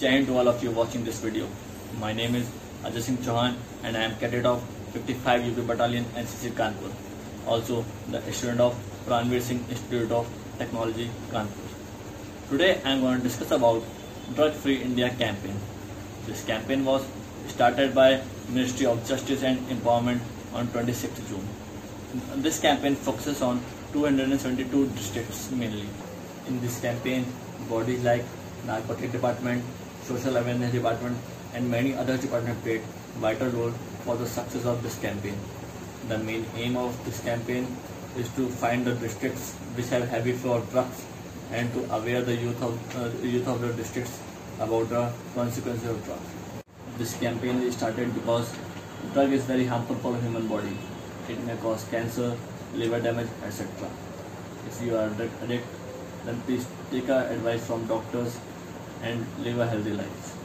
Jai 0.00 0.22
to 0.24 0.36
all 0.36 0.46
of 0.46 0.62
you 0.62 0.70
watching 0.72 1.04
this 1.04 1.20
video. 1.20 1.46
My 1.98 2.12
name 2.12 2.34
is 2.34 2.46
Ajay 2.84 3.00
Singh 3.00 3.16
Chauhan 3.26 3.54
and 3.82 3.96
I 3.96 4.02
am 4.02 4.16
cadet 4.16 4.44
of 4.44 4.62
55 4.92 5.46
UP 5.50 5.66
Battalion 5.66 6.04
NCC 6.22 6.50
Kanpur. 6.50 6.90
Also 7.46 7.82
the 8.10 8.20
student 8.30 8.60
of 8.60 8.74
Pranveer 9.06 9.40
Singh 9.40 9.64
Institute 9.70 10.12
of 10.12 10.28
Technology 10.58 11.08
Kanpur. 11.30 11.70
Today 12.50 12.78
I 12.84 12.90
am 12.90 13.00
going 13.00 13.16
to 13.16 13.22
discuss 13.22 13.52
about 13.52 13.82
Drug 14.34 14.52
Free 14.52 14.76
India 14.82 15.08
campaign. 15.08 15.56
This 16.26 16.44
campaign 16.44 16.84
was 16.84 17.06
started 17.46 17.94
by 17.94 18.20
Ministry 18.50 18.84
of 18.84 19.02
Justice 19.08 19.42
and 19.44 19.66
Empowerment 19.76 20.20
on 20.52 20.66
26th 20.76 21.26
June. 21.30 21.48
This 22.42 22.60
campaign 22.60 22.96
focuses 22.96 23.40
on 23.40 23.64
272 23.94 24.88
districts 24.88 25.50
mainly. 25.52 25.88
In 26.48 26.60
this 26.60 26.78
campaign, 26.82 27.24
bodies 27.70 28.04
like 28.04 28.24
Narcotic 28.66 29.12
Department, 29.12 29.64
social 30.06 30.36
awareness 30.36 30.72
department 30.72 31.16
and 31.54 31.70
many 31.70 31.94
other 31.94 32.16
departments 32.16 32.62
played 32.62 32.82
vital 33.18 33.48
role 33.50 33.70
for 34.04 34.16
the 34.16 34.26
success 34.26 34.64
of 34.64 34.82
this 34.82 34.98
campaign. 34.98 35.36
The 36.08 36.18
main 36.18 36.46
aim 36.54 36.76
of 36.76 37.04
this 37.04 37.20
campaign 37.20 37.66
is 38.16 38.28
to 38.36 38.48
find 38.48 38.86
the 38.86 38.94
districts 38.94 39.52
which 39.74 39.88
have 39.88 40.08
heavy 40.08 40.32
flow 40.32 40.58
of 40.58 40.70
drugs 40.70 41.04
and 41.50 41.72
to 41.74 41.84
aware 41.94 42.22
the 42.22 42.34
youth 42.34 42.62
of 42.62 42.96
uh, 42.96 43.10
youth 43.26 43.48
of 43.48 43.60
the 43.60 43.72
districts 43.72 44.20
about 44.60 44.88
the 44.88 45.10
consequences 45.34 45.90
of 45.90 46.04
drugs. 46.04 46.64
This 46.98 47.16
campaign 47.18 47.62
is 47.62 47.76
started 47.76 48.14
because 48.14 48.54
drug 49.12 49.32
is 49.32 49.44
very 49.44 49.66
harmful 49.66 49.96
for 49.96 50.12
the 50.12 50.20
human 50.20 50.46
body. 50.48 50.76
It 51.28 51.42
may 51.44 51.56
cause 51.56 51.84
cancer, 51.90 52.36
liver 52.74 53.00
damage, 53.00 53.28
etc. 53.44 53.90
If 54.66 54.82
you 54.82 54.96
are 54.96 55.08
drug 55.10 55.30
addict, 55.42 55.66
then 56.24 56.40
please 56.42 56.66
take 56.90 57.08
advice 57.08 57.66
from 57.66 57.86
doctors 57.86 58.38
and 59.00 59.32
live 59.36 59.58
a 59.58 59.66
healthy 59.68 59.92
life. 59.92 60.35